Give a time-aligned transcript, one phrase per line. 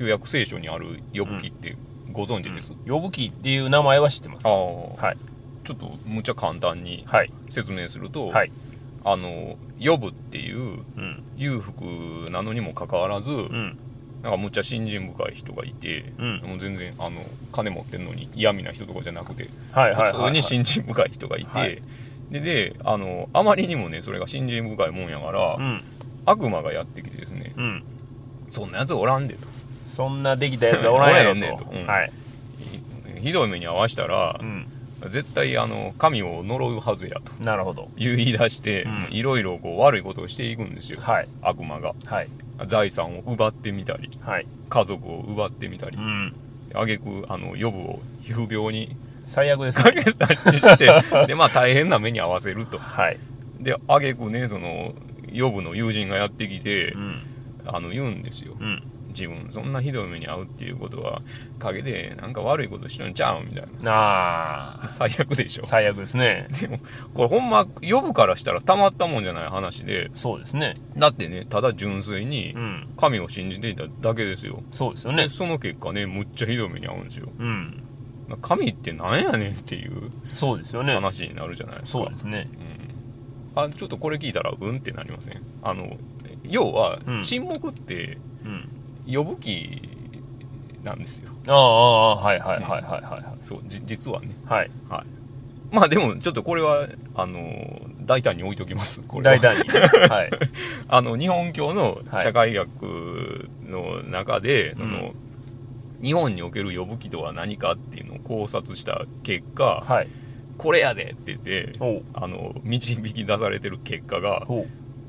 [0.00, 1.76] 旧約聖書にある呼ぶ記って
[2.10, 4.46] ご存知です、呼ぶ記っていう名前は知ってます。
[4.46, 5.18] ああ、はい。
[5.62, 7.30] ちょっとむちゃ簡単にはい。
[7.50, 8.50] 説明すると、はい。
[9.04, 10.58] あの呼ぶっていう
[10.96, 11.22] うん。
[11.36, 13.78] 裕福なのにもかかわらず、うん。
[14.22, 16.40] なんかむっちゃ信心深い人がいて、うん。
[16.44, 17.22] もう全然あの
[17.52, 21.82] 金持ってんのに嫌味な人とかじゃなくてはいはいはい、普通に信心深い人がいて、はい。
[22.30, 25.84] でであのあまりにもねそれが信心深いもんやから、うん。
[26.24, 27.82] 悪魔がやってきてですねうん。
[28.48, 29.49] そんなやつおらんでと
[29.90, 31.70] そんなできたやつはおらんやろおらんとと。
[31.70, 31.86] うん。
[31.86, 32.12] はい
[33.20, 34.66] ひひどい目に遭わしたらう、ん。
[35.08, 37.32] 絶対あの神を呪うはずやと。
[37.42, 37.90] なるほど。
[37.96, 39.08] 言い出して、うん。
[39.10, 41.28] いろいろこう悪いことをしていくんですよ、はい。
[41.42, 41.94] 悪魔が。
[42.04, 42.28] はい。
[42.66, 44.46] 財産を奪ってみたりはい。
[44.68, 46.34] 家族を奪ってみたりうん。
[46.74, 48.94] あげくあの予部を皮膚病に
[49.26, 50.86] 最悪ですかねけたりして
[51.26, 52.78] でまあ大変な目に遭わせると。
[52.78, 53.18] はい。
[53.58, 54.92] であげくねその
[55.32, 57.22] 予部の友人がやってきて、うん。
[57.66, 58.54] あの言うんですよ。
[58.58, 61.22] うん自分そんなひどい目に遭うっていうことは
[61.58, 65.66] 陰でなんか悪いことしてるんちゃうみたいああな最悪でしょ。
[65.66, 66.48] 最悪ですね。
[66.60, 66.78] でも
[67.14, 70.10] これほんま呼ぶからしたらたまったもんじゃない話で。
[70.14, 70.76] そうですね。
[70.96, 72.88] だってねただ純粋にうん。
[72.96, 74.62] 神を信じていただけですよ。
[74.72, 75.24] そうですよね。
[75.24, 77.28] でその結果ねむっちゃひどい目に遭うんですよ。
[77.38, 77.82] うん。
[78.42, 80.94] 神ってなんやねんっていうそうですよね。
[80.94, 81.98] 話になるじゃないですか。
[81.98, 82.48] そうですね。
[83.56, 85.42] うん、あちょっとこれ聞いたらうんってなりません？
[85.62, 85.96] あの
[86.44, 87.22] 要はうん。
[87.24, 88.68] 沈黙ってうん
[89.12, 89.82] 呼ぶ気
[90.84, 91.30] なんですよ。
[91.46, 94.28] ああはいはいはいはいはいそうじ実はね。
[94.46, 94.70] はい。
[94.88, 95.74] はい。
[95.74, 99.38] まあでもちょっとこれはあの大胆に置いときますこれは。
[99.38, 99.68] 大胆に。
[99.68, 100.30] はい。
[100.88, 102.24] あの日本教のはい。
[102.24, 105.12] 社会学の中で、その
[106.02, 110.08] 日本における呼ぶ気とは何かっていうのを考察した結果、はい。
[110.60, 111.72] これやでって言って
[112.12, 114.66] あの導き出されてる結果がお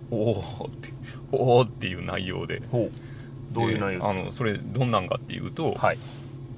[0.09, 0.93] おって
[1.33, 3.10] おおっていう内容でほう
[3.51, 5.97] どういう内容ですあのそれどんなんかっていうと、かはい。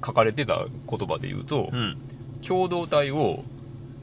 [0.04, 1.96] 書かれてた言葉で言うと、うん。
[2.46, 3.42] 共同体を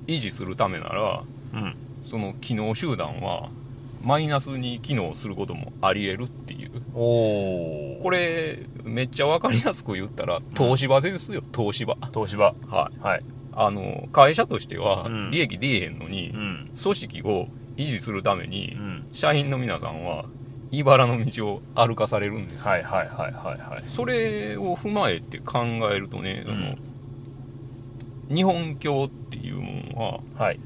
[0.08, 1.76] 維持するためならうん。
[2.02, 3.50] その機能集団は
[4.04, 6.72] マイナスに機能することもあり得るっていう。
[6.94, 11.98] これめっちゃ分かりやすく言ったら東芝ですよ東芝。
[12.14, 12.56] 東芝。
[12.68, 13.04] はい。
[13.04, 13.24] はい。
[13.54, 15.32] あの会社としてはうん。
[15.32, 16.72] 利益出えへんのに、うん。
[16.82, 17.48] 組織を
[17.78, 19.08] 維持するために、うん。
[19.14, 20.26] 社員の皆さんは
[20.72, 23.84] 茨の道を歩かされるんですよ、はいはいはいはいはい。
[23.88, 26.54] それを踏まえて考えるとね、うん。
[26.54, 26.76] その
[28.36, 30.02] 日本教っていうもの
[30.38, 30.60] ははい。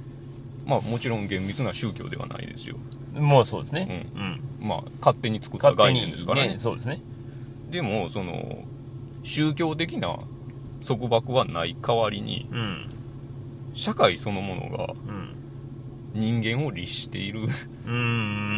[0.66, 2.78] まあもちろん厳密な宗教ではないですよ。
[3.16, 4.08] もうそうですね。
[4.16, 4.68] うん。
[4.68, 6.54] まあ勝手に作った概念ですからね。
[6.54, 7.02] ねそうですね。
[7.72, 8.64] でもその
[9.24, 10.20] 宗教的な
[10.86, 12.92] 束縛はない代わりにうん。
[13.74, 15.35] 社会そのものがうん
[16.16, 17.42] 人間を律している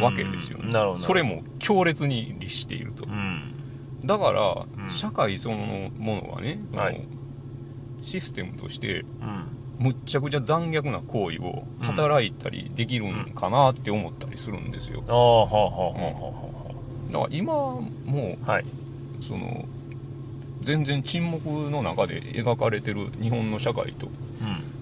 [0.00, 3.04] わけですよね、それも強烈に律していると。
[3.04, 3.52] うん。
[4.04, 4.90] だから、うん。
[4.90, 7.00] 社会そのものがね、はい。
[8.00, 9.44] システムとしてうん。
[9.78, 15.04] むっちゃくちゃ残虐な行為を働いたりできるんかなって思ったりするんですよ。
[15.06, 16.74] ああはあはあはあは
[17.12, 18.64] だから今もあはい。
[19.20, 19.66] その
[20.62, 24.27] 全然沈黙の中で描かれてる日本の社会とうん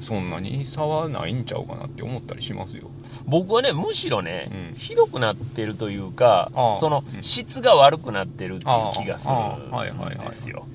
[0.01, 2.91] そんなに差はないんちゃうかなって思ったりしますよ。
[3.27, 4.79] 僕はねむしろね、うん。
[4.79, 7.23] ひどくなってるというかそのうん。
[7.23, 9.77] 質が悪くなってるっていう気がするああ。
[9.77, 10.67] はいはいはいんですよ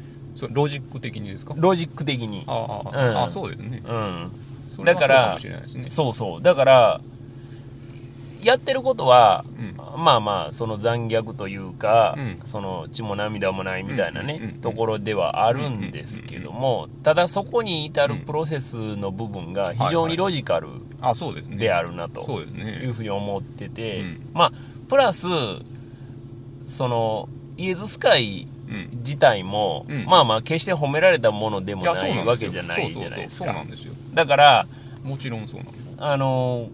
[0.49, 1.53] ロジック的にですか？
[1.57, 2.43] ロジック的に。
[2.47, 3.23] ああ、うん。
[3.23, 3.83] あそうですね。
[3.85, 4.31] うん。
[4.85, 6.41] だからねそうそう。
[6.41, 7.01] だから
[8.43, 10.03] やってることはうん。
[10.03, 12.39] まあまあその残虐というか、うん。
[12.45, 14.61] その血も涙もないみたいなね、うんうんうんうん。
[14.61, 20.69] ところではあるんですけども、ただそこに至るプロセスの部分が非常にロジカル
[21.01, 21.57] あそうですね。
[21.57, 24.29] であるなというふうに思ってて、うん。
[24.33, 24.51] まあ
[24.89, 25.27] プラス
[26.65, 28.89] そのイエズス会うん。
[28.99, 30.05] 自体も、うん。
[30.05, 33.65] まあまあ決して褒められたものでもないわけじゃないじゃないですか。
[34.13, 34.67] だから
[35.03, 36.69] もちろんそうなんですあの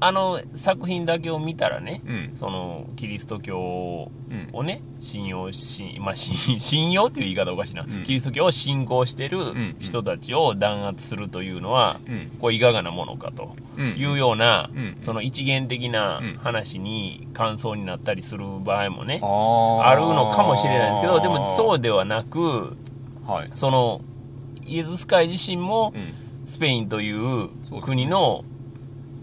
[0.00, 2.30] あの作品だけを見たらね、うん。
[2.34, 4.48] そのキリスト教うん。
[4.52, 8.02] をね信用し、 まあ、信信用っていう言い方おかしいな、ん。
[8.04, 12.30] キリスト教を信仰してるん人たちを弾圧するというのは、うん。
[12.40, 13.86] こういかがなものかとうん。
[13.96, 14.96] いうような、うん。
[15.00, 16.38] その一元的なうん。
[16.42, 22.76] 話に感想になったりする場合もね、ああるのかもしれないんですけどでもそううではなく
[23.26, 23.48] はい。
[23.54, 24.00] その
[24.66, 26.14] イエズス会自身もうん。
[26.46, 27.48] スペインという
[27.80, 28.44] 国の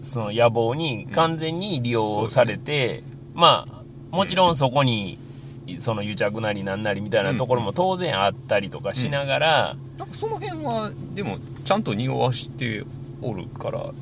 [0.02, 3.02] その野望に完全に利用されて、
[3.34, 3.82] まあ
[4.14, 5.18] もちろんそこに
[5.78, 12.84] その癒着なりなんなりみたいなところも当然あったりとかしながら、なんかその辺はでもちゃんと匂わして
[13.22, 13.92] おるから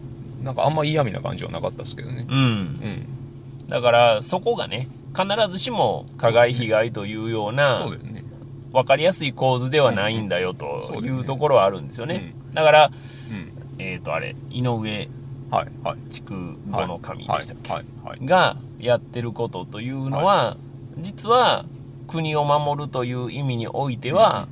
[0.42, 2.26] なんかあんま嫌味な感じはなかったですけどね。
[2.28, 2.36] うん。
[2.38, 3.68] うん。
[3.68, 8.24] だからそこがね必ずしも加害被害というようなそうですね。
[8.72, 12.34] 分かりやすい構図ではないんだよというところはあるんですよね。
[12.54, 12.90] だから、
[13.30, 13.82] うん。
[13.82, 15.08] えっ、と、あれ、井上
[15.50, 15.98] はいはい。
[16.10, 18.18] 筑後の神でしたっけ、はいはい。
[18.18, 20.56] はいがやってることというのは、
[20.98, 21.66] 実は
[22.06, 24.48] 国を守るという意味においては、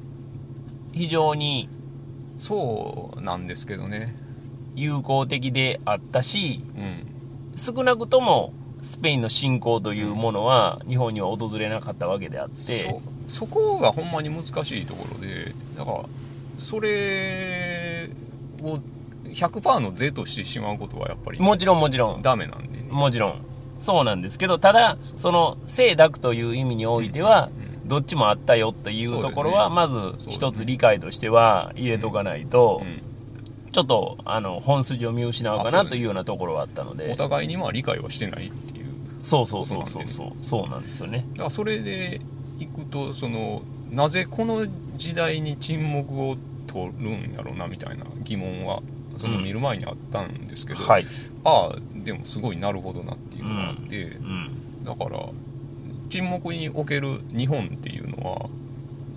[0.92, 1.68] 非常に
[2.36, 4.14] そうなんですけどね。
[4.74, 7.08] 有効的であったし、うん。
[7.56, 8.52] 少なくとも
[8.82, 16.04] スペインの侵攻というものは日本には訪れなかったわけであって、そそこがほんまに難しいところでだから
[16.58, 18.10] それ
[18.62, 18.78] を
[19.32, 22.86] 100%の是としてしまうことはやっぱりもちろんもちろん、ダメなんでね。
[22.90, 23.42] もちろん、
[23.78, 27.50] そうなんですけど、ただ、その、清濁という意味においては、
[27.84, 33.02] どっちもあったよというところは、まず一つ理解としては入れとかないとう、ん。
[33.72, 38.86] ちょっと、あの、本筋を見失うかなというようなところはあったのおで、互いにまあ理解はしてないっていう。
[39.22, 40.68] そうそうそうそうそう、そう。
[40.68, 41.26] なんですよね。
[41.32, 42.20] だからそれで
[42.58, 44.66] いくとそのなぜこの
[44.96, 46.36] 時代に沈黙を
[46.66, 48.82] 取るんやろうなみたいな疑問は
[49.18, 51.04] そのうん見る前にあったんですけど、はい。
[51.44, 54.84] ああでもすごいなるほどなっていうのがあって、うん。
[54.84, 55.28] だから
[56.08, 58.48] 沈黙における日本っていうのは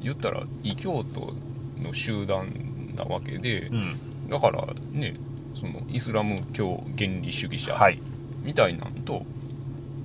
[0.02, 1.34] 言ったら異教徒
[1.82, 2.48] の集団
[2.96, 4.30] なわけでう、ん。
[4.30, 5.16] だからね
[5.56, 8.00] そのイスラム教原理主義者はい。
[8.44, 9.24] みたいなんと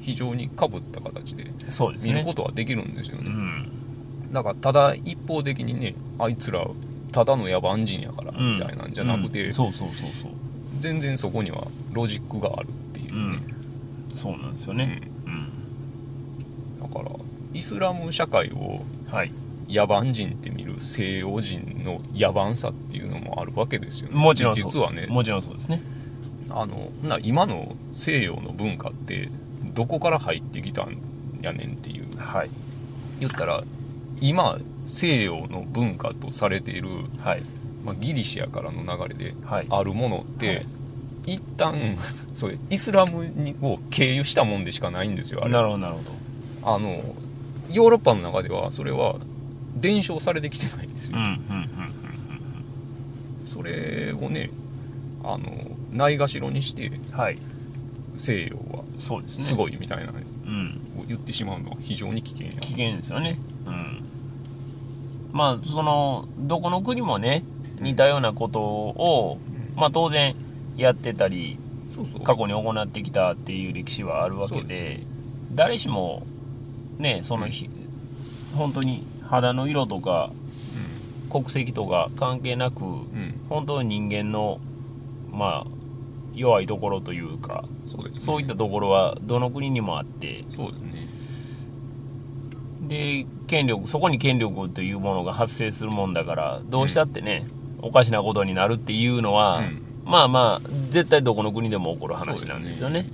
[0.00, 1.50] 非常にかぶった形で。
[2.02, 3.24] 見ることはできるんですよね。
[3.26, 4.32] うん。
[4.32, 6.66] だからただ一方的にねあいつら
[7.16, 10.32] ただの野蛮人やからみたいなんじゃなくて、うんそうそうそうそう。
[10.78, 13.38] 全然そこにはロジックがあるっていうね、
[14.14, 15.00] そうなんですよね。
[15.24, 15.48] うん。
[16.78, 17.10] だから
[17.54, 19.32] イスラム社会をはい。
[19.66, 25.80] 野蛮人って見る西洋人の野蛮さっていうのもあるわけですよねもちろん実はねもちろんそうですね。
[26.50, 29.30] あのな今の西洋の文化って
[29.74, 30.98] どこから入ってきたん
[31.40, 32.50] やねんっていうはい。
[33.20, 33.64] 言ったら
[34.20, 37.42] 今西洋の文化とされている、はい。
[37.84, 39.66] まあ、ギリシアからの流れではい。
[39.70, 40.66] あるものって、はい
[41.26, 41.98] 一旦
[42.32, 46.02] そういうイスラムにを経由したもんでしかないんですよあれなるほど、なるほ
[46.62, 46.74] ど。
[46.74, 47.02] あの
[47.70, 49.16] ヨーロッパの中ではそれは
[49.74, 51.68] 伝承されてきてないんですよ、うん、うん、うん。
[53.44, 54.50] それをね
[55.24, 57.38] あのないがしろにしてはい。
[58.16, 58.84] 西洋は
[59.26, 60.12] すごいみたいなの
[60.46, 60.80] うん。
[60.98, 63.38] を言ってしまうのは非常に危険や危険ですよね。
[63.66, 64.05] うん。
[65.32, 67.44] まあ、その、どこの国もね、
[67.80, 69.38] 似たようなことを、
[69.76, 70.34] まあ当然
[70.76, 71.58] やってたり、
[72.24, 75.00] 過去に行ってきたっていう歴史はあるわけで、
[75.54, 76.26] 誰しも、
[76.98, 77.68] ね、そのひ、
[78.54, 80.30] 本当に肌の色とか
[81.30, 82.82] 国籍とか関係なく、
[83.48, 84.60] 本当に人間の、
[85.30, 85.66] まあ、
[86.34, 91.08] 弱いところというか、そういったところはどの国にもあって、そうですね
[92.88, 97.46] で、権力、そこに権力というものが発生するもんだから、どうしたってね、
[97.80, 103.08] おかしなことになるっていうのは、うんまあまあ、絶対どこの国でも起こる話なんですよね。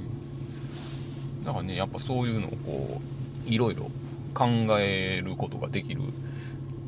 [1.44, 3.00] だからねやっぱそういうのをこ
[3.46, 3.90] ういろいろ
[4.34, 4.46] 考
[4.78, 6.02] えることができる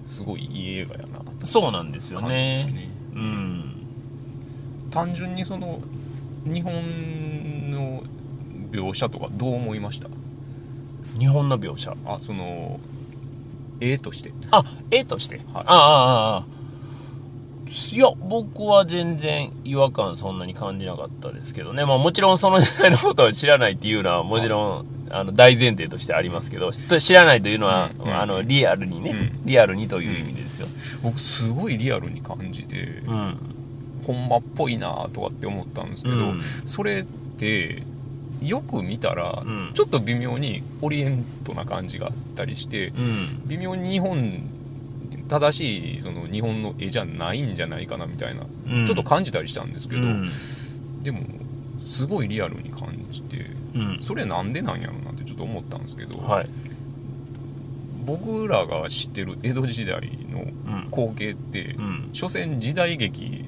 [0.06, 2.64] すごいいい映画やなとそうなんですよね。
[2.66, 3.64] ねうん。
[4.90, 5.80] 単純にその
[6.44, 6.72] 日本
[7.70, 8.02] の
[8.70, 10.08] 描写とかどう思いました？
[11.18, 11.94] 日本の描写。
[12.06, 12.80] あその
[13.80, 15.36] 絵としてあ、絵として？
[15.36, 16.44] はいああ、ああ。
[17.92, 21.84] いや、僕は全然違和感そんなに感じなかったですけどね。
[21.84, 30.68] まあもちろんその時代のことを知らないっていうのはもちろん、あの大前提としてありますけど、知らないというのは、うんうんあのリアルにね、うんリアルにという意味ですよ。
[31.02, 33.36] 僕すごいリアルに感じて、うん。
[34.06, 37.82] ほんまっぽいなとかって思ったんですけど、うんそれって
[38.48, 43.48] よく見たら、うんちょっと微妙にオリエントな感じがあったりしてうん。
[43.48, 44.48] 微妙に日本
[45.28, 50.28] 正しいその日本の絵じゃないんじゃないかなみたいな、うんちょっと感じたりしたんですけど、うん。
[51.02, 51.20] でも
[51.82, 53.98] すごいリアルに感じてうん。
[54.00, 56.48] それなんでなんやろなってちょっと思ったんですけど、はい。
[58.04, 60.84] 僕らが知ってる江戸時代のうん。
[60.90, 62.10] 光景って、うん。
[62.12, 63.44] 所詮時代劇。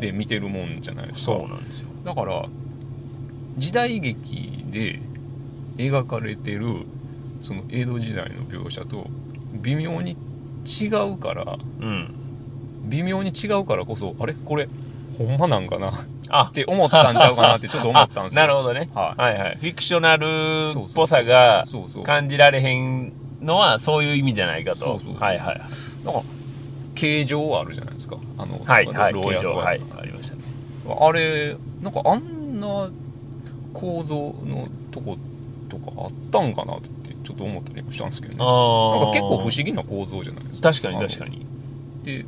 [0.00, 1.88] で見てるもんじゃないですかそうなんですよ。
[2.04, 2.44] だから
[3.58, 5.00] 時代劇で
[5.76, 6.86] 描かれてる
[7.40, 9.06] その江戸時代の描写と
[9.54, 10.16] 微妙に
[10.64, 12.14] 違うからうん。
[12.84, 14.34] 微妙に違うからこそあれ？
[14.34, 14.68] これ
[15.18, 15.90] ほんまなんかな？
[15.90, 15.92] っ
[16.28, 18.88] あ、て思ったんちゃうかなってちょっと思ったんですよ なるほどね。
[18.94, 19.56] はいはいはい。
[19.56, 20.26] フィクショナル
[20.88, 21.64] っぽさが
[22.04, 24.78] 感じられへんのはそういう意味じゃないかと。
[24.78, 25.60] そうそうそうはいはい。
[26.04, 26.22] なんか
[26.94, 29.12] 形状あるじゃないですかあのはいはい。
[29.12, 29.80] 牢屋とかはい。
[30.00, 30.42] ありましたね。
[31.00, 32.88] あれなんかあんな
[33.72, 35.16] 構造のとこ
[35.68, 38.38] とかあったんかなってちょっと思ったりもしたんですけどね。
[38.38, 40.70] なんか結構不思議な構造じゃないですか。
[40.70, 41.38] 確かに確かに。
[41.38, 41.46] に
[42.04, 42.24] で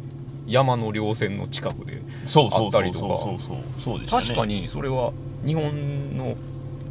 [0.46, 2.02] 山の稜線の近くで
[2.34, 3.38] あったりと
[3.78, 4.10] か。
[4.10, 5.12] 確かにそれは
[5.44, 6.36] 日本の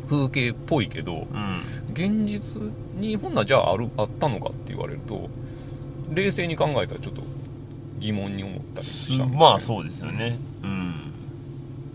[0.10, 1.62] 風景っぽいけどうん。
[1.94, 2.62] 現実
[2.96, 5.30] にほんならじゃああるあったのかって言われると
[6.12, 7.22] 冷静に考えたらちょっと
[8.00, 10.38] 疑問に思ったりしたんですまあそうですよね。
[10.64, 10.93] うん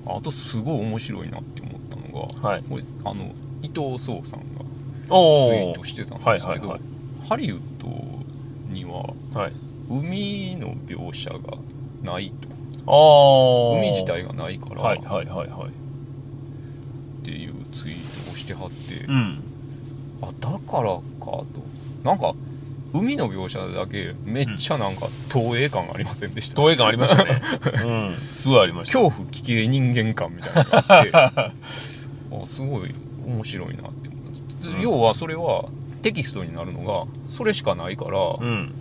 [0.06, 2.62] あとすごい面白いなって思ったのがはい。
[2.62, 4.64] これあの伊藤壮さんが
[5.08, 6.80] ツイートしてたんですけど、はいはいはい。
[7.28, 7.88] ハリウッド
[8.72, 9.52] にははい。
[9.90, 11.38] 海の描写が
[12.02, 12.32] ない
[12.86, 13.78] と。
[13.78, 15.68] 海自体がないから、はいはいはいはい。
[15.68, 19.42] っていうツイートをしてはって、うん。
[20.22, 21.46] あだからかと。
[22.04, 22.34] なんか
[22.92, 27.42] 海の描写だけめっちゃなんか投影感がありませんでした、投影感ありましたね。
[27.84, 28.16] うん。
[28.16, 28.98] すごいありました。
[28.98, 31.10] 恐怖危険人間感みたいなのがあって。
[32.30, 32.94] あすごい
[33.26, 34.80] 面白いなって思ったんです、うん。
[34.80, 35.66] 要はそれは
[36.02, 38.72] テキストになるのがそれしかないから、うん。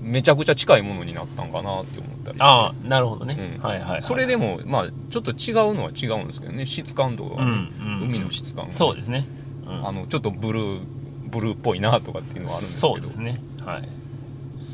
[0.00, 2.44] めちゃくちゃ近いものになったんかなって思ったりして。
[2.44, 3.62] ああなるほどね、うん。
[3.62, 6.66] はいはいはいそれでもまあちょっと違うのは違うんですけどね。
[6.66, 8.02] 質感とか、うんねうん。
[8.02, 9.26] 海の質感が、そうですね、
[9.66, 9.88] うん。
[9.88, 10.80] あのちょっとブルー
[11.28, 12.94] ブルーっぽいなとかっていうのはあるんですけど。
[12.94, 13.88] そうですねはい、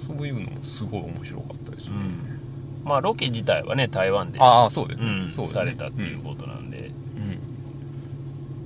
[0.06, 2.40] そういうのもすごい面白かったですね、うん、
[2.84, 5.52] まあロケ自体はね台湾でああそうですね、うんそうね。
[5.52, 6.92] されたっていうことなんで、うん。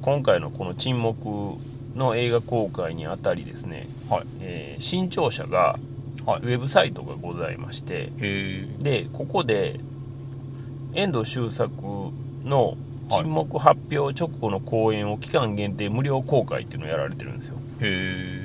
[0.02, 1.58] 今回のこの沈黙
[1.94, 4.24] の映画公開にあたりですね、はい。
[4.40, 5.78] えー新潮社が
[6.26, 6.42] はい。
[6.42, 9.78] ウェブサイトがございましてへでここで
[10.92, 11.70] 遠藤周作
[12.44, 12.76] の
[13.08, 17.56] 沈黙発表直後の公演を期間限定無料公開っていうのをやられてるんですよ。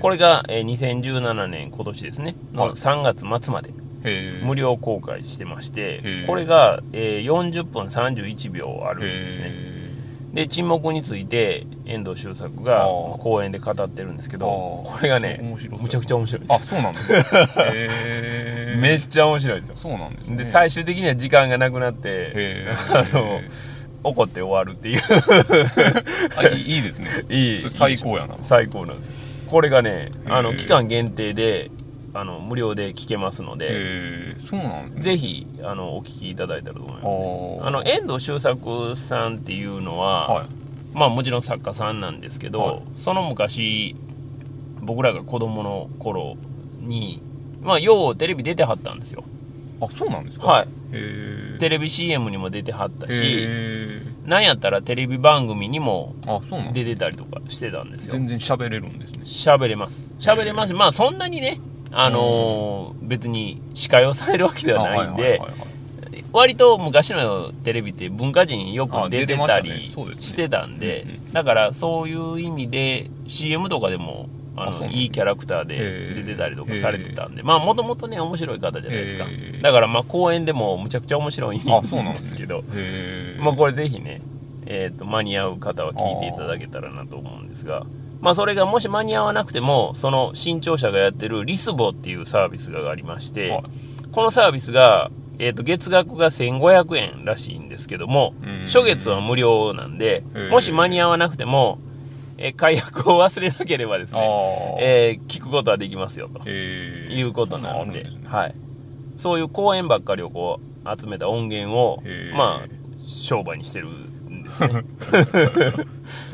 [0.01, 2.21] これが、えー2017年今年です。
[2.21, 2.67] ねはい。
[2.69, 3.71] の3月末まで。
[4.43, 9.45] 無料公開してましてこれが、えー40分31秒あるんですね。
[9.47, 9.81] へ
[10.33, 13.17] で沈黙について遠藤周作があー。
[13.21, 17.11] 講演で語ってるんですけどこれがねむちゃくちゃ面白いであすそうなんです
[18.79, 19.75] めっちゃ面白いですよ。
[19.75, 20.37] そうなんですね。
[20.37, 21.99] で最終的には時間がなくなって
[22.33, 23.49] へ あのえ
[24.03, 25.01] 怒って終わるっていう。
[26.37, 27.09] あいいいいですね。
[27.29, 27.65] いい。
[27.69, 28.35] 最高やな。
[28.41, 29.47] 最高なんです。
[29.49, 31.71] これがねあの期間限定で
[32.13, 35.01] あの無料で聞けますのでそうなんですね。
[35.01, 40.45] ぜひあのお聞きいただいたらと思います、ね、あの遠藤周作さんっていうのは、はい。
[40.93, 42.81] まあもちろん作家さんなんですけど、はい。
[42.95, 43.95] その昔
[44.81, 46.37] 僕らが子供の頃
[46.79, 47.21] に
[47.61, 49.23] まあようテレビ出てはったんですよ
[49.81, 50.47] あそうなんですか？
[50.47, 50.67] はい。
[51.59, 56.15] テレビ CM にも出てはったしへなんやったらテレビ番組にも
[56.73, 58.11] 出てたりとかしてたんですよ。
[58.11, 59.21] 全然喋れるんですね。
[59.25, 60.11] 喋れます。
[60.19, 60.73] 喋れます。
[60.73, 61.59] まあそんなにね
[61.91, 65.41] あのー別に司会をされるわけではないんで
[66.31, 69.89] 割と昔のテレビって文化人よく出てたり
[70.21, 76.25] してたんでだからそういう意味で CM とかでもあのいいキャラクターへでー。
[76.25, 79.25] 出てたりとかされてたんでまあもともとね面白い方じゃないですか。
[79.61, 81.65] だからまあ公演でもむちゃくちゃ面白いんで
[82.25, 82.63] すけど
[83.39, 84.21] まあこれぜひね、
[84.65, 87.85] えー、と間に合う方は聞いていただけたらなと思うんですが
[88.19, 93.63] まあそれがもし間に合わなくてもその新潮社がやってるリスボっていうサービスがありまして、はい。
[94.11, 98.65] このサービスが、えー、と月額が1500円らしいんですけどもうん。
[98.65, 101.79] 初月は無料なんでもし間に合わなくても、
[102.41, 108.55] えー解約を忘れなければですあね、あえー聞くことはできますよということなのでそんなんあるんすねはい、
[109.17, 112.01] そういう講演ばっかりをこう集めた音源を
[112.35, 114.83] まあ商売にしてるんですね。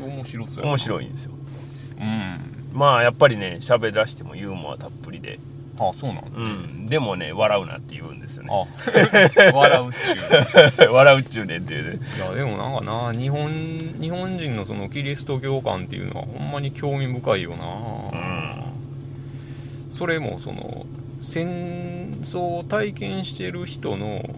[0.00, 1.32] 面白そう面白いんですよ。
[2.00, 2.70] うん。
[2.72, 5.38] まあやっぱりね喋らしてもユーモアたっぷりで、
[5.78, 6.30] あそうなんだ。
[6.34, 8.50] うん、でもね笑うなって言うんですよね。
[8.50, 8.66] あ。
[9.54, 10.92] 笑うっちゅう。
[10.92, 12.00] 笑うっちゅうねんっていうね。
[12.16, 13.50] いやでもなんかな日本
[14.00, 18.64] 日本人のそのキリスト教観っていうのはほんまに興味深いよな、
[19.90, 20.86] それもその
[21.20, 24.28] 戦争を体験してる人の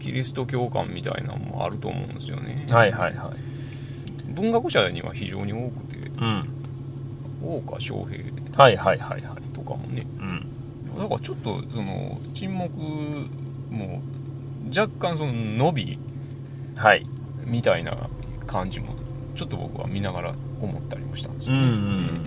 [0.00, 4.32] キリスト教観みたいなのもあると思うんですよね、はいはいはい。
[4.32, 6.48] 文学者には非常に多くてうん。
[7.42, 8.24] 大岡翔平
[8.60, 9.54] はいはいはいはい。
[9.54, 10.06] とかもね。
[10.18, 10.57] うん
[10.98, 12.72] だからちょっとその沈黙
[13.70, 14.02] も
[14.76, 15.98] 若干その伸び
[16.76, 17.06] はい
[17.44, 18.08] みたいな
[18.46, 18.94] 感じも
[19.34, 22.26] ちょっと僕は見ながら思ったりもしたんですうんうよね、ん。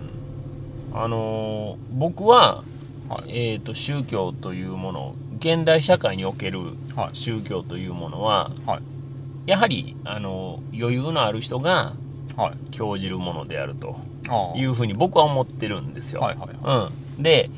[0.94, 2.64] あのー僕は、
[3.10, 3.52] はい。
[3.52, 6.60] えー、と宗教というもの現代社会における
[6.96, 7.10] はい。
[7.14, 8.82] 宗教というものははい。
[9.50, 11.94] やはり、あの余裕のある人が
[12.38, 12.72] はい。
[12.72, 14.00] 興じるものであると
[14.56, 17.50] いうふうに僕は思ってるんですよ、はいはいはうん、で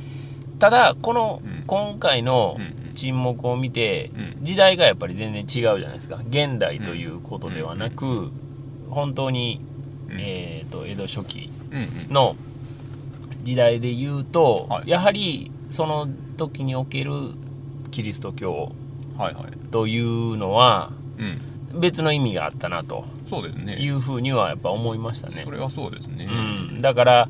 [0.60, 1.64] ただこの、うん。
[1.66, 2.58] 今回の
[2.96, 4.44] 沈黙を見て、うん。
[4.44, 6.20] 時代がやっぱり全然違うじゃないですか。
[6.30, 8.32] 現代ということではなく、
[8.90, 9.62] 本当に、
[10.10, 10.20] うん。
[10.20, 11.50] えー、と江戸初期
[12.10, 12.36] の
[13.44, 14.90] 時代で言うと、はい。
[14.90, 16.08] やはりその
[16.38, 17.12] 時における
[17.92, 18.72] キリスト教
[19.72, 21.80] というのはうん。
[21.80, 23.78] 別の意味があったなとそうですね。
[23.78, 25.42] いうふうにはやっぱ思いましたね。
[25.44, 25.50] そ。
[25.50, 26.26] れはそうですね。
[26.26, 26.32] う
[26.76, 27.30] ん、だから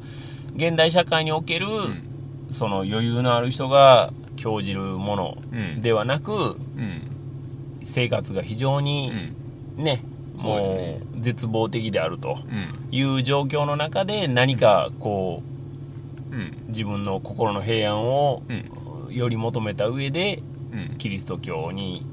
[0.55, 2.12] 現代社会における、うん
[2.53, 5.81] その余裕のある人が興じるものうん。
[5.81, 7.01] ではなくうん。
[7.83, 9.35] 生活が非常うにん。
[9.77, 10.03] ね、
[10.37, 12.87] そうだもねう絶望的であるとうん。
[12.91, 15.41] いう状況の中で何かこ
[16.31, 16.39] うん。
[16.39, 18.53] う自分の心の平安をう
[19.11, 19.13] ん。
[19.15, 20.41] より求めた上で
[20.71, 20.97] うん。
[20.97, 22.05] キリスト教に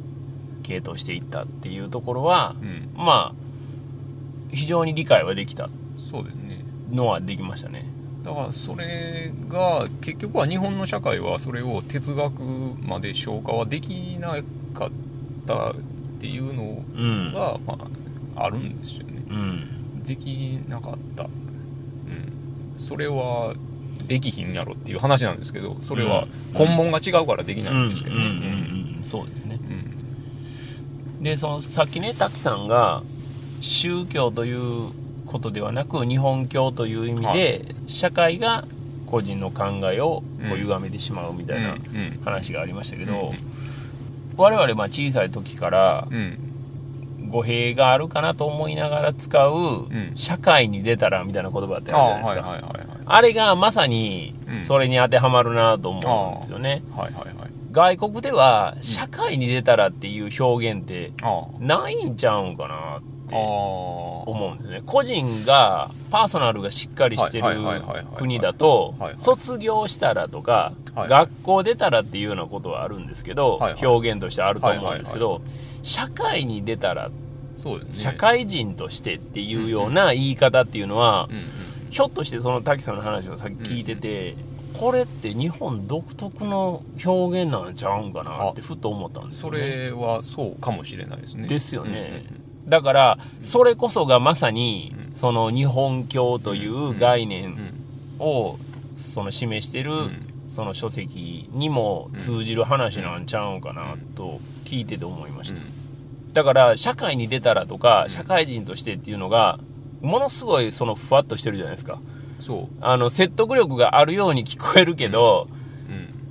[0.62, 2.88] 傾倒していったっていうところはうん。
[2.94, 3.34] まあ
[4.52, 6.64] 非常に理解はできたそうですね。
[6.90, 7.84] のはできましたね
[8.22, 12.42] だからそれが結局は日本の社会はそれを哲学
[12.82, 14.36] まで消化はできな
[14.74, 14.90] かっ
[15.46, 15.74] たっ
[16.20, 17.32] ていうのうん。
[17.32, 17.78] が、ま
[18.36, 19.22] あ、あるんですよね。
[19.30, 20.04] うん。
[20.04, 21.30] できなかった、うん、
[22.78, 23.54] それは
[24.06, 28.26] できひんやろっていう話なんですけどそれは根本が違うからできないんですけどね。
[28.26, 29.00] うん。
[29.04, 29.58] そうですね。
[31.18, 31.22] うん。
[31.22, 33.02] でそのさっきね滝さんが
[33.60, 34.90] 宗教という
[35.30, 38.64] ことではなく日本教という意味で、社会が
[39.06, 43.60] 個人の考えをこう歪めてしまうみたいなうん話がありましたけど、うん
[44.36, 46.38] 我々まあ小さい時からうん。
[47.28, 50.12] 語弊があるかなと思いながら使ううん。
[50.16, 54.64] 社会に出たらみたいな言葉ってああるじゃないですか、あれがまさにうん。
[54.64, 56.82] それに当てはまるなと思うんですよね、
[57.70, 64.82] 外国では社会に出たらっていう表現ってあないんちゃうんかなってああ思うんですね。
[64.84, 67.46] 個人がパーソナルがしっかりしてる
[68.16, 71.08] 国だと卒業したらとかはい。
[71.08, 73.86] 学校出たらっていうようなことはあるんですけどはいはい。
[73.86, 75.40] 表現としてあると思うんですけど
[75.82, 77.10] 社会に出たら
[77.56, 78.02] そうですね。
[78.02, 81.44] 社会人としてっていうような言い方っていうのはうんうん。
[81.90, 84.36] ひょっとしてその滝さんの話をさっき聞いてて
[84.78, 89.58] これって日本独特の表現なんちゃうんかなってふと思ったんですそよね。
[89.60, 91.48] れはそうかもしれないですね。
[91.48, 92.24] ですよね
[92.66, 95.14] だからそれこそがまさにうん。
[95.14, 97.74] その日本教という概念ん。
[98.18, 98.58] を
[98.96, 100.26] その示してるうん。
[100.50, 105.60] その書籍にも通じる話なんちゃうんかなと聞いてて思いました。
[106.32, 109.58] だから社会に出たらとか社会人としてっていうのが
[110.00, 112.00] ものすごいそのふわっとしてるじゃないですか。
[112.40, 112.76] そう。
[112.80, 115.59] あの説得力があるように聞こえるけどうん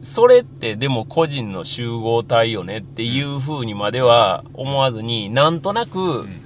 [0.02, 6.42] それってでも個人の集合体よねっていう風にまでは思わずになんとなくん。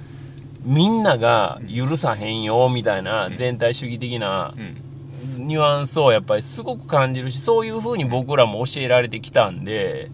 [0.64, 5.46] みんなが許さへんよみたいなうん全体主義的なうん。
[5.46, 10.10] ニュアンスをやっぱりすごく感じるしそういう風に僕らも教えられてきたんで。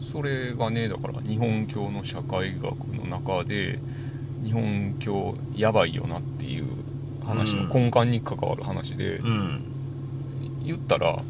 [0.00, 3.80] それがねだから日本教の社会学の中で
[4.44, 6.66] 日本教やばいよなっていう
[7.26, 9.64] 話の根幹に関わる話で、うん。
[10.64, 11.22] 言ったら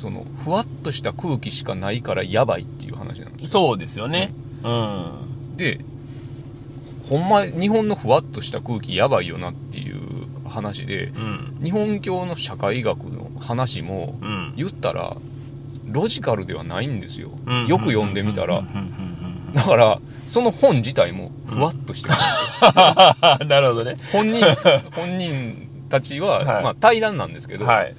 [0.00, 3.48] そのふわっとした空気しかないからやばいっていう話なんですよ。
[3.50, 4.32] そうですよね。
[4.64, 5.56] うん。
[5.58, 5.80] で
[7.06, 9.98] ほんま日本のふわっとした空気やばいよなっていう
[10.48, 11.58] 話でうん。
[11.62, 14.54] 日本教の社会学の話もうん。
[14.56, 15.18] 言ったら
[15.86, 17.66] ロジカルではないんですよ、うん。
[17.66, 19.52] よく読んでみたら、うん。
[19.52, 23.96] だからその本自体もふわっとしてるんですよ、 なるほどね。
[24.12, 24.46] 本人
[24.92, 26.64] 本人たちは、はい。
[26.64, 27.94] まあ、対談なんですけど、はい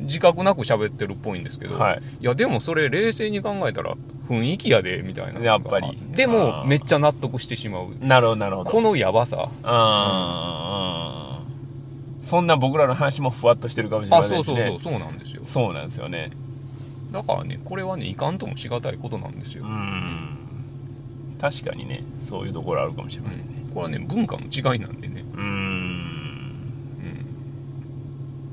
[0.00, 2.02] 自覚なく喋ってるっぽいんですけど、はい。
[2.20, 3.94] いやでもそれ冷静に考えたら
[4.28, 5.40] 雰囲気やでみたいな。
[5.40, 5.98] やっぱり。
[6.12, 7.88] でもめっちゃ納得してしまう。
[8.00, 8.70] なるほどなるほど。
[8.70, 9.50] このやばさ。
[9.62, 14.92] あーそんな僕らの話もふわっとしてるかもしれあませんしねそうそうそう。
[14.92, 15.42] そうなんですよ。
[15.44, 16.30] そうなんですよね。
[17.10, 20.38] だからねこれはねいかんともしがたいことなんですよ、うん。
[21.40, 23.44] 確かにねそういうところあるかもしれませんね。
[23.74, 25.99] これはね文化の違いなんでね、うんうん、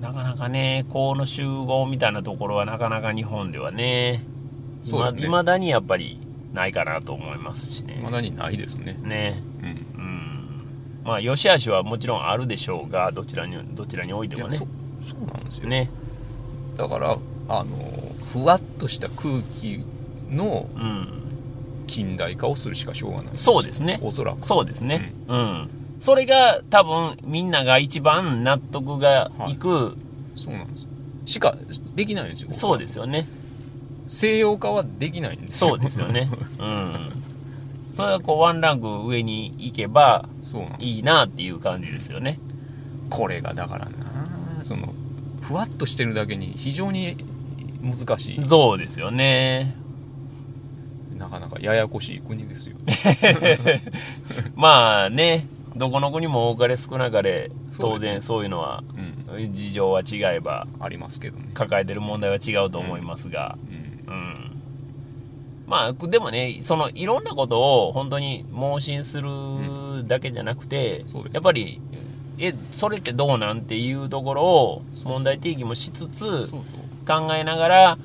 [0.01, 4.23] なかなかねこの集合みたいなところはなかなか日本ではね
[4.85, 6.19] いまだにやっぱり
[6.53, 7.99] ないかなと思いますしね。
[8.03, 9.43] まだにないですね、ね。
[9.61, 10.67] うん、うん。
[11.03, 14.57] まあ良し悪しはもちろんあるでしょうがどちらにどちらにおいてもね。
[14.57, 14.67] そ
[15.09, 15.89] そうなんですよ、ね。
[16.75, 17.17] だから
[17.49, 19.83] あのふわっとした空気
[20.29, 21.23] のうん。
[21.87, 23.99] 近代化をするしかしょうがないそうですね。
[24.03, 24.45] おそらく。
[24.45, 25.13] そうですね。
[25.27, 29.55] うん、それが多分みんなが一番納得がい。
[29.55, 29.97] く、
[30.35, 30.87] そうなんです。
[31.25, 31.57] しか
[31.95, 33.27] できないんですよそうですよね。
[34.07, 35.69] 西洋化はできないんですよ。
[35.71, 36.29] そうですよね。
[36.59, 37.23] うん。
[37.91, 40.29] それがこうワンランク上に行けば
[40.79, 42.39] いいなっていう感じですよね。
[43.09, 43.91] これがだからな
[44.63, 44.93] その
[45.41, 47.17] ふわっとしてるだけに非常に
[47.81, 48.47] 難しい。
[48.47, 49.75] そうですよね。
[51.17, 52.77] なかなかややこしい国ですよ。
[54.55, 59.53] まあねどこの国も多かれ少なかれ当然そういうのはうん。
[59.53, 61.49] 事情は違えばありますけどね。
[61.53, 63.57] 抱えてる問題は違うと思いますが、
[64.07, 64.13] うん。
[64.13, 64.61] うん。
[65.67, 71.81] まあでもねそのいろんなことを本当に盲信するだけじゃなくて、やっぱり
[72.39, 76.49] えそれってどうなんっていうところを問題提起もしつつ
[77.05, 77.97] 考えながら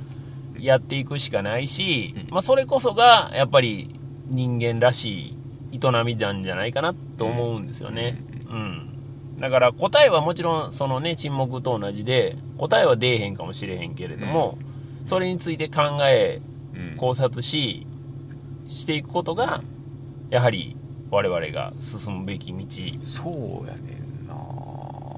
[0.58, 2.34] やっていくしかないし、うん。
[2.34, 3.94] まあ、それこそがやっぱり
[4.26, 5.36] 人間らしい
[5.72, 8.22] 営みなんじゃないかなと思うんですよね。
[8.50, 8.88] うん。
[9.38, 14.58] だから答えはもちろんそのね沈黙と同じで答えは出えへんかもしれへんけれども、
[15.04, 16.40] それについて考え
[16.74, 16.96] うん。
[16.96, 17.86] 考察し
[18.66, 19.62] していくことが
[20.30, 20.76] やはり
[21.10, 22.66] 我々が進むべき道。
[23.02, 24.34] そうやねんな。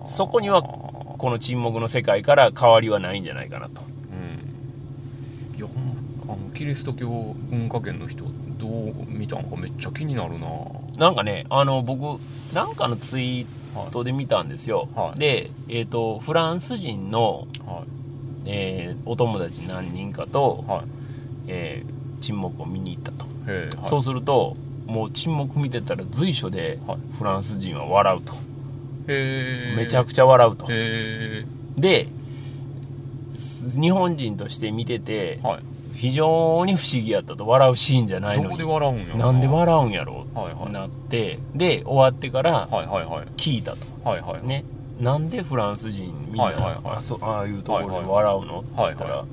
[0.09, 3.83] そこにはこの沈黙の世界から変わりはないんじゃないかなと。
[3.83, 5.59] うん。
[5.59, 7.09] いやほんまあのキリスト教
[7.51, 8.25] 文化圏の人
[8.65, 10.49] どう見たんかめっちゃ気になるな。
[10.97, 12.21] なんかねあの僕
[12.55, 13.47] なんかのツイー
[13.77, 15.19] はいトで見たんですよ、はい。
[15.19, 17.85] で、えー、とフランス人の、はい。
[18.47, 20.85] えーお友達何人かと、はい。
[21.49, 23.89] えー沈黙を見に行ったと、はい。
[23.91, 26.99] そうするともう沈黙見てたら随所ではい。
[27.19, 28.33] フランス人は笑うと、
[29.09, 31.45] へえめちゃくちゃ笑うと、へ
[31.77, 32.09] で
[33.33, 35.63] す日本人として見ててえはい
[35.95, 39.33] 非常に不思議やったと笑うシーンじゃないのどこでに笑うんやな。
[39.33, 40.73] んで笑うんやろはいはい。
[40.73, 43.27] なってで終わってからはいはいはい。
[43.37, 43.79] 聞いたと。
[44.09, 44.65] はいはいね。
[45.01, 46.97] なんでフランス人みんな、はいはいはい。
[46.97, 49.27] あそああいうところで笑うのって言ったら、はいは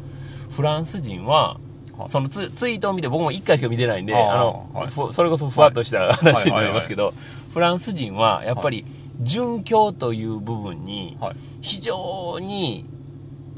[0.49, 1.57] フランス人は
[1.97, 2.09] はい。
[2.09, 4.87] そのツツイートを見て僕も1回しか見てないんであの、はい。
[4.87, 7.13] ふそれこそふわっとした話になりますけど、
[7.53, 8.85] フランス人はやっぱり
[9.23, 11.35] 殉教という部分にはい。
[11.61, 12.85] 非常に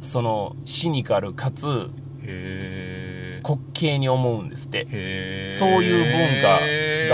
[0.02, 1.90] そのシニカルかつ
[3.44, 5.54] 滑稽に思うんですって。
[5.54, 6.60] そういう文化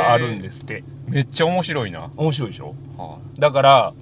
[0.02, 0.84] があるんですって。
[1.08, 2.76] めっちゃ面白いな、面白いでしょ？
[2.98, 3.94] はだから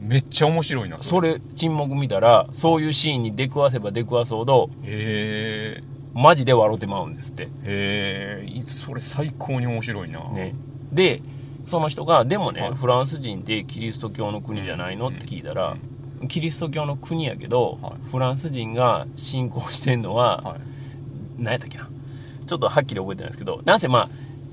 [0.00, 1.40] い、めっちゃ面白いなそれ。
[1.56, 5.82] 沈黙見たらそういうシーンに出くわせば出くわすほどへえ
[6.14, 7.44] マジで笑ってまうんですって。
[7.44, 10.20] へえそれ最高に面白いな。
[10.30, 10.54] ね。
[10.92, 11.22] で
[11.64, 12.74] その人がでもね、はい。
[12.74, 15.76] フランス人ってキリスト教の国じゃないのって聞いたら、
[16.28, 17.92] キリスト教の国やけど、はい。
[18.10, 20.60] フランス人が信仰してんのは、はい。
[21.38, 21.88] 何やったっけな。
[22.46, 24.08] ちょっとはっきり覚えてないですけどなんせまあ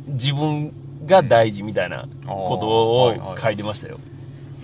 [0.08, 0.72] 自分
[1.06, 4.00] が大事みたいなことを書いてましたよ、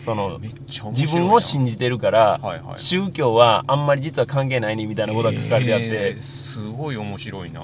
[0.06, 0.92] そのめっちゃ面白いな。
[0.92, 2.80] 自分を信じてるから、はいはい。
[2.80, 7.62] 宗教はあんまり実は関係ないねみたいなことが書かれてあって、えーすごい面白いな。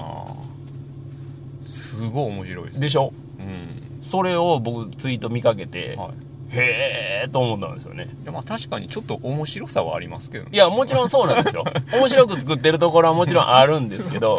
[1.62, 2.80] すごい面白いです。
[2.80, 3.12] でしょ？
[3.40, 4.02] うん。
[4.02, 6.10] それを僕ツイート見かけて、はい
[6.52, 8.08] へえと思ったんですよね。
[8.26, 10.50] まあ確かにちょっと面白さはありますけどね。
[10.52, 11.64] いやもちろんそうなんですよ。
[11.92, 14.38] 面白く作ってるところはもちろんあるんですけど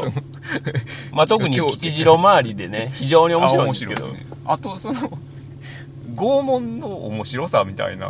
[1.12, 4.08] まあ特に吉次郎周りでね非常に面白いんですけど。
[4.08, 5.18] ねあとその
[6.16, 8.08] 拷問の面白さみたいな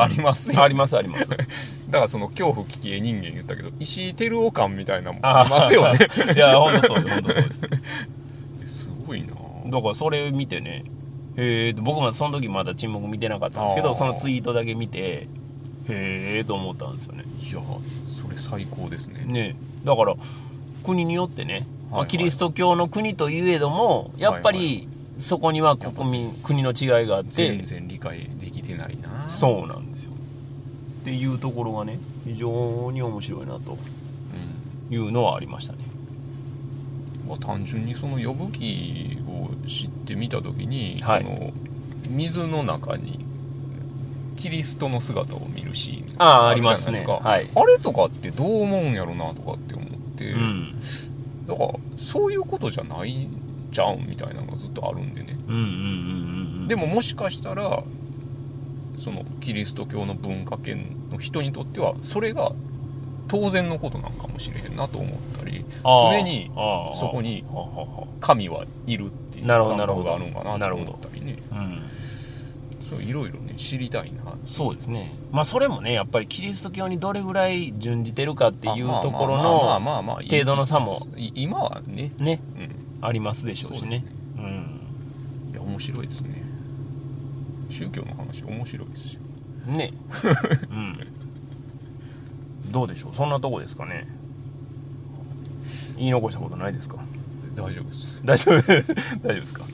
[0.00, 1.28] ありますよ、ありますあります。
[1.28, 1.46] だか
[1.90, 5.98] らその恐怖危機人間言ったけど石井照夫感みたいなのもあありますよね。
[6.36, 7.42] いや本当そうです本当そうで
[8.66, 8.84] す。
[8.86, 9.28] すごいな
[9.66, 10.84] だからそれ見てね
[11.42, 15.28] へえ僕もその時まだ沈黙見てなかったんですけどそのツイートだけ見て
[15.88, 17.24] へえと思ったんですよね。
[17.40, 17.60] いや
[18.06, 19.24] それ最高ですね。
[19.24, 19.56] ね。
[19.84, 20.14] だから
[20.84, 22.00] 国によってね、まあはい。
[22.02, 29.28] はいキリスト教の国といえどもやっぱはいりそこには国民国の違いがあって全然理解できてないな。
[29.28, 30.10] そうなんですよ。
[31.00, 33.78] っていうところがね非常に面白いなと
[34.88, 34.94] うん。
[34.94, 35.84] いうのはありましたね
[37.30, 41.24] まあ、単純にその呼ぶ記を知ってみた時に、はい。
[41.24, 41.52] その
[42.10, 43.24] 水の中に
[44.36, 47.02] キリストの姿を見るシーンあありますね。
[47.02, 47.20] か。
[47.22, 47.48] はい。
[47.54, 50.74] あれとかってどう思うんやろなとかって思って、うん。
[51.46, 55.38] だからそういうことじゃないんちゃうんみたいなのがずっとあるんでね。
[55.46, 56.68] うんうんうんうんうん。
[56.68, 57.84] でももしかしたら
[58.96, 62.52] そのキリスト教の文化圏の人にとってはそれが
[63.30, 66.50] 当然のことなんかもしれへんなと思ったり常に
[66.94, 67.44] そこに
[68.20, 71.38] 神はいるっていう感覚があるのかなと思ったりね。
[71.52, 71.82] うん。
[72.82, 75.14] そういろいろね知りたいなそうですね。
[75.30, 82.58] まあそれもねやっぱりキリスト教にどれぐらい準じてるかっていうところまあの程度の差もい今はね、ねう
[83.04, 84.04] ん、ありますでしょうしね。
[84.34, 84.80] そううん。
[85.52, 86.42] いや面白いですね。
[87.68, 89.20] 宗教の話面白いですよ。
[89.68, 89.92] ね。
[90.72, 91.19] うん
[92.66, 93.14] どうでしょう？
[93.14, 94.06] そんなとこですかね。
[95.96, 96.96] 言い残したことないですか？
[97.56, 98.20] 大丈夫です。
[98.24, 98.62] 大丈夫？
[98.62, 99.64] 大丈夫ですか？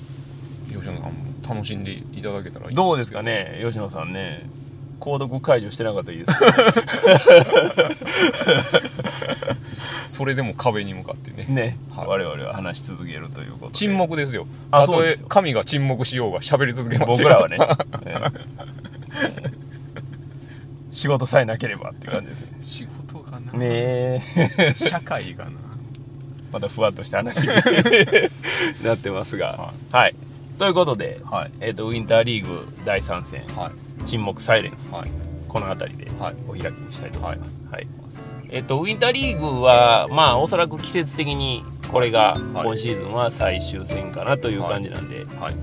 [0.68, 1.12] 吉野さんも
[1.48, 2.74] 楽しんでいただけたらいい。
[2.74, 3.60] どうですかね？
[3.64, 4.48] 吉野さんね。
[4.98, 6.46] 購読解除してなかったらいいですか？
[10.08, 11.44] それでも壁に向かってね。
[11.48, 12.06] ね、はい。
[12.06, 13.72] 我々は話し続けるということで。
[13.74, 14.46] 沈黙ですよ。
[14.70, 17.28] たとえ神が沈黙しようが喋り続けますよ。
[17.28, 17.58] 僕らはね、
[18.06, 18.16] え
[19.44, 19.50] え
[20.96, 22.56] 仕事さえなければっていう感じですね。
[22.62, 24.22] 仕事がな、ね
[24.58, 24.72] え。
[24.74, 25.50] 社会がな。
[26.50, 27.48] またふわっとした話に
[28.82, 29.74] なってますが。
[29.92, 30.14] はい、
[30.58, 31.50] ということで、はい。
[31.60, 33.72] えー、とウィンターリーグ第3戦は
[34.06, 35.10] 沈黙サイレンス、いはい。
[35.46, 36.34] この辺りではい。
[36.48, 37.86] お開きにしたいと思います、はい。
[38.48, 42.66] えっ、とウィンターリーグはまあおそらく季節的にこれがはい。
[42.68, 45.54] 今シーズンは最終戦かなという感じなんで、はい。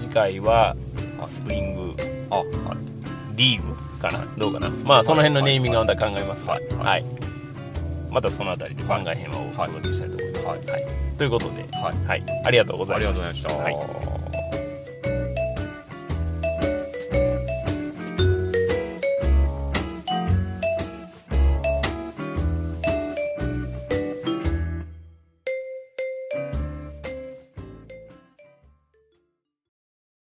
[0.00, 0.74] 次回は
[1.18, 1.28] はい。
[1.28, 1.94] スプリング
[2.30, 2.46] あはい。
[3.36, 4.70] リーグかなどうかな。
[4.84, 7.02] まあその辺のネーミングはまた考えますが、ははい。
[7.02, 7.04] い。
[8.10, 10.58] またその辺りで番外編をお届けしたいと思います、はい。
[10.66, 10.86] はい。
[11.18, 12.06] ということで、はい。
[12.06, 13.26] はい、ありがとうございました。
[13.28, 14.17] ありがとうございました、はい